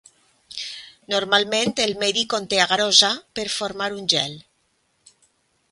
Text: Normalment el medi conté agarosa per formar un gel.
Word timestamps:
Normalment 1.13 1.73
el 1.83 1.93
medi 2.05 2.23
conté 2.33 2.61
agarosa 2.65 3.11
per 3.41 3.47
formar 3.59 3.93
un 3.99 4.11
gel. 4.15 4.37